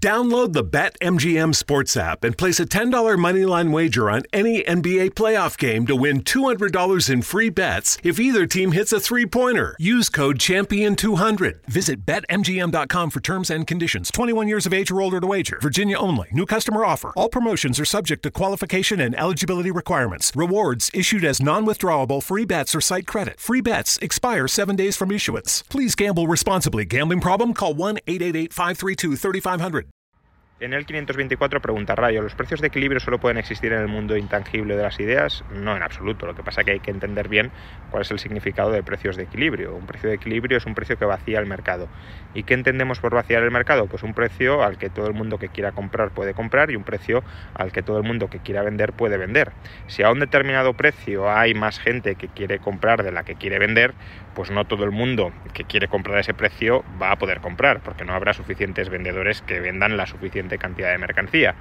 Download 0.00 0.52
the 0.52 0.62
BetMGM 0.64 1.54
Sports 1.54 1.96
app 1.96 2.22
and 2.22 2.36
place 2.36 2.60
a 2.60 2.66
$10 2.66 2.90
moneyline 3.16 3.72
wager 3.72 4.10
on 4.10 4.24
any 4.30 4.62
NBA 4.62 5.12
playoff 5.12 5.56
game 5.56 5.86
to 5.86 5.96
win 5.96 6.22
$200 6.22 7.08
in 7.08 7.22
free 7.22 7.48
bets 7.48 7.96
if 8.02 8.20
either 8.20 8.46
team 8.46 8.72
hits 8.72 8.92
a 8.92 9.00
three 9.00 9.24
pointer. 9.24 9.74
Use 9.78 10.10
code 10.10 10.38
Champion200. 10.38 11.64
Visit 11.66 12.04
BetMGM.com 12.04 13.08
for 13.10 13.20
terms 13.20 13.48
and 13.48 13.66
conditions. 13.66 14.10
21 14.10 14.48
years 14.48 14.66
of 14.66 14.74
age 14.74 14.90
or 14.90 15.00
older 15.00 15.18
to 15.18 15.26
wager. 15.26 15.58
Virginia 15.62 15.96
only. 15.96 16.28
New 16.30 16.44
customer 16.44 16.84
offer. 16.84 17.12
All 17.16 17.30
promotions 17.30 17.80
are 17.80 17.86
subject 17.86 18.22
to 18.24 18.30
qualification 18.30 19.00
and 19.00 19.18
eligibility 19.18 19.70
requirements. 19.70 20.30
Rewards 20.36 20.90
issued 20.92 21.24
as 21.24 21.40
non 21.40 21.64
withdrawable 21.64 22.22
free 22.22 22.44
bets 22.44 22.74
or 22.74 22.82
site 22.82 23.06
credit. 23.06 23.40
Free 23.40 23.62
bets 23.62 23.96
expire 24.02 24.46
seven 24.46 24.76
days 24.76 24.94
from 24.94 25.10
issuance. 25.10 25.62
Please 25.70 25.94
gamble 25.94 26.26
responsibly. 26.26 26.84
Gambling 26.84 27.22
problem? 27.22 27.54
Call 27.54 27.72
1 27.72 27.98
888 28.06 28.52
532 28.52 29.16
3500. 29.16 29.86
En 30.58 30.72
el 30.72 30.86
524 30.86 31.60
pregunta 31.60 31.94
Rayo, 31.94 32.22
¿los 32.22 32.34
precios 32.34 32.62
de 32.62 32.68
equilibrio 32.68 32.98
solo 32.98 33.20
pueden 33.20 33.36
existir 33.36 33.74
en 33.74 33.80
el 33.82 33.88
mundo 33.88 34.16
intangible 34.16 34.74
de 34.74 34.84
las 34.84 34.98
ideas? 34.98 35.44
No 35.52 35.76
en 35.76 35.82
absoluto, 35.82 36.24
lo 36.24 36.34
que 36.34 36.42
pasa 36.42 36.62
es 36.62 36.64
que 36.64 36.70
hay 36.70 36.80
que 36.80 36.90
entender 36.90 37.28
bien 37.28 37.50
cuál 37.90 38.00
es 38.00 38.10
el 38.10 38.18
significado 38.18 38.70
de 38.70 38.82
precios 38.82 39.16
de 39.16 39.24
equilibrio. 39.24 39.76
Un 39.76 39.84
precio 39.84 40.08
de 40.08 40.14
equilibrio 40.14 40.56
es 40.56 40.64
un 40.64 40.74
precio 40.74 40.96
que 40.96 41.04
vacía 41.04 41.40
el 41.40 41.44
mercado. 41.44 41.88
¿Y 42.32 42.44
qué 42.44 42.54
entendemos 42.54 43.00
por 43.00 43.14
vaciar 43.14 43.42
el 43.42 43.50
mercado? 43.50 43.86
Pues 43.86 44.02
un 44.02 44.14
precio 44.14 44.62
al 44.62 44.78
que 44.78 44.88
todo 44.88 45.06
el 45.08 45.12
mundo 45.12 45.38
que 45.38 45.50
quiera 45.50 45.72
comprar 45.72 46.12
puede 46.12 46.32
comprar 46.32 46.70
y 46.70 46.76
un 46.76 46.84
precio 46.84 47.22
al 47.52 47.70
que 47.70 47.82
todo 47.82 47.98
el 47.98 48.04
mundo 48.04 48.30
que 48.30 48.38
quiera 48.38 48.62
vender 48.62 48.94
puede 48.94 49.18
vender. 49.18 49.52
Si 49.88 50.04
a 50.04 50.10
un 50.10 50.20
determinado 50.20 50.72
precio 50.72 51.30
hay 51.30 51.52
más 51.52 51.78
gente 51.78 52.14
que 52.14 52.28
quiere 52.28 52.60
comprar 52.60 53.02
de 53.02 53.12
la 53.12 53.24
que 53.24 53.34
quiere 53.34 53.58
vender, 53.58 53.92
pues 54.34 54.50
no 54.50 54.66
todo 54.66 54.84
el 54.84 54.90
mundo 54.90 55.32
que 55.52 55.64
quiere 55.64 55.88
comprar 55.88 56.18
ese 56.18 56.34
precio 56.34 56.82
va 57.00 57.10
a 57.10 57.16
poder 57.16 57.40
comprar, 57.40 57.80
porque 57.80 58.04
no 58.04 58.12
habrá 58.12 58.32
suficientes 58.34 58.90
vendedores 58.90 59.42
que 59.42 59.60
vendan 59.60 59.96
la 59.96 60.06
suficiente 60.06 60.45
cantidad 60.58 60.90
de 60.90 60.98
mercancía 60.98 61.54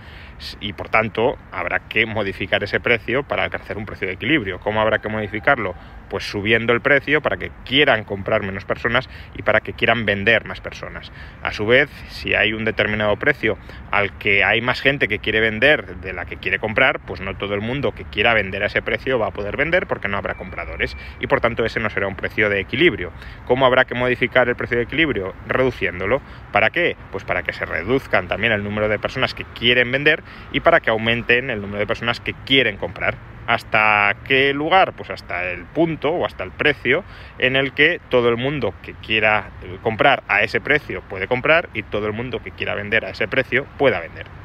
y 0.60 0.74
por 0.74 0.90
tanto 0.90 1.38
habrá 1.52 1.80
que 1.88 2.06
modificar 2.06 2.64
ese 2.64 2.80
precio 2.80 3.24
para 3.24 3.44
alcanzar 3.44 3.78
un 3.78 3.86
precio 3.86 4.08
de 4.08 4.14
equilibrio. 4.14 4.60
¿Cómo 4.60 4.82
habrá 4.82 5.00
que 5.00 5.10
modificarlo? 5.10 5.76
Pues 6.10 6.24
subiendo 6.24 6.74
el 6.74 6.82
precio 6.82 7.22
para 7.22 7.38
que 7.38 7.52
quieran 7.66 8.04
comprar 8.04 8.44
menos 8.44 8.66
personas 8.66 9.10
y 9.36 9.42
para 9.42 9.62
que 9.62 9.74
quieran 9.74 10.06
vender 10.06 10.46
más 10.46 10.62
personas. 10.62 11.12
A 11.42 11.52
su 11.52 11.66
vez, 11.66 11.90
si 12.10 12.36
hay 12.36 12.54
un 12.54 12.64
determinado 12.64 13.16
precio 13.18 13.58
al 13.92 14.18
que 14.18 14.44
hay 14.44 14.62
más 14.62 14.82
gente 14.82 15.08
que 15.08 15.20
quiere 15.20 15.40
vender 15.40 15.98
de 15.98 16.14
la 16.14 16.26
que 16.26 16.38
quiere 16.38 16.60
comprar, 16.60 17.00
pues 17.00 17.22
no 17.22 17.36
todo 17.36 17.56
el 17.56 17.62
mundo 17.62 17.94
que 17.94 18.04
quiera 18.04 18.34
vender 18.34 18.64
a 18.64 18.68
ese 18.68 18.82
precio 18.82 19.18
va 19.18 19.28
a 19.28 19.32
poder 19.32 19.58
vender 19.58 19.88
porque 19.88 20.08
no 20.08 20.18
habrá 20.18 20.36
compradores 20.36 20.96
y 21.20 21.28
por 21.28 21.42
tanto 21.42 21.66
ese 21.66 21.80
no 21.80 21.90
será 21.90 22.08
un 22.08 22.16
precio 22.16 22.50
de 22.50 22.60
equilibrio. 22.60 23.12
¿Cómo 23.46 23.66
habrá 23.66 23.86
que 23.86 23.96
modificar 23.96 24.48
el 24.48 24.56
precio 24.56 24.78
de 24.78 24.84
equilibrio? 24.84 25.34
Reduciéndolo. 25.48 26.22
¿Para 26.52 26.70
qué? 26.70 26.96
Pues 27.12 27.24
para 27.24 27.44
que 27.44 27.54
se 27.54 27.66
reduzcan 27.66 28.28
también 28.28 28.54
el 28.54 28.64
número 28.64 28.75
de 28.88 29.00
personas 29.00 29.34
que 29.34 29.44
quieren 29.44 29.92
vender 29.92 30.24
y 30.52 30.60
para 30.60 30.80
que 30.80 30.90
aumenten 30.90 31.50
el 31.50 31.62
número 31.62 31.80
de 31.80 31.88
personas 31.88 32.20
que 32.20 32.34
quieren 32.46 32.78
comprar. 32.78 33.16
¿Hasta 33.48 34.16
qué 34.28 34.54
lugar? 34.54 34.94
Pues 34.94 35.10
hasta 35.10 35.52
el 35.52 35.66
punto 35.66 36.12
o 36.12 36.26
hasta 36.26 36.44
el 36.44 36.52
precio 36.52 37.04
en 37.38 37.56
el 37.56 37.74
que 37.74 38.02
todo 38.10 38.30
el 38.30 38.38
mundo 38.38 38.74
que 38.82 38.94
quiera 38.94 39.52
eh, 39.64 39.78
comprar 39.82 40.24
a 40.28 40.42
ese 40.42 40.60
precio 40.60 41.02
puede 41.10 41.28
comprar 41.28 41.70
y 41.74 41.84
todo 41.84 42.08
el 42.08 42.14
mundo 42.14 42.42
que 42.42 42.52
quiera 42.52 42.76
vender 42.76 43.06
a 43.06 43.12
ese 43.12 43.28
precio 43.28 43.68
pueda 43.78 44.00
vender. 44.00 44.45